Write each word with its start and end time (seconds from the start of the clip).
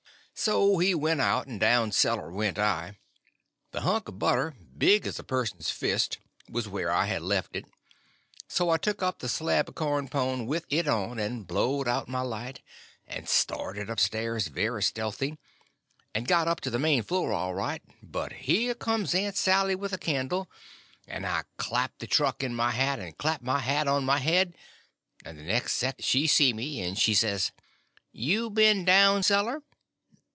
So 0.33 0.77
out 0.77 0.79
he 0.79 0.95
went, 0.95 1.21
and 1.21 1.59
down 1.59 1.91
cellar 1.91 2.31
went 2.31 2.57
I. 2.57 2.97
The 3.73 3.81
hunk 3.81 4.07
of 4.09 4.17
butter, 4.17 4.55
big 4.75 5.05
as 5.05 5.19
a 5.19 5.23
person's 5.23 5.69
fist, 5.69 6.17
was 6.49 6.67
where 6.67 6.89
I 6.89 7.05
had 7.05 7.21
left 7.21 7.55
it, 7.55 7.65
so 8.47 8.71
I 8.71 8.77
took 8.77 9.03
up 9.03 9.19
the 9.19 9.29
slab 9.29 9.69
of 9.69 9.75
corn 9.75 10.07
pone 10.09 10.47
with 10.47 10.65
it 10.71 10.87
on, 10.87 11.19
and 11.19 11.45
blowed 11.45 11.87
out 11.87 12.07
my 12.09 12.21
light, 12.21 12.59
and 13.05 13.29
started 13.29 13.87
up 13.87 13.99
stairs 13.99 14.47
very 14.47 14.81
stealthy, 14.81 15.37
and 16.15 16.27
got 16.27 16.47
up 16.47 16.59
to 16.61 16.71
the 16.71 16.79
main 16.79 17.03
floor 17.03 17.31
all 17.33 17.53
right, 17.53 17.83
but 18.01 18.33
here 18.33 18.73
comes 18.73 19.13
Aunt 19.13 19.37
Sally 19.37 19.75
with 19.75 19.93
a 19.93 19.99
candle, 19.99 20.49
and 21.07 21.23
I 21.27 21.43
clapped 21.57 21.99
the 21.99 22.07
truck 22.07 22.41
in 22.41 22.55
my 22.55 22.71
hat, 22.71 22.97
and 22.97 23.15
clapped 23.15 23.43
my 23.43 23.59
hat 23.59 23.87
on 23.87 24.05
my 24.05 24.17
head, 24.17 24.55
and 25.23 25.37
the 25.37 25.43
next 25.43 25.73
second 25.73 26.03
she 26.03 26.25
see 26.25 26.51
me; 26.51 26.81
and 26.81 26.97
she 26.97 27.13
says: 27.13 27.51
"You 28.11 28.49
been 28.49 28.83
down 28.83 29.21
cellar?" 29.21 29.61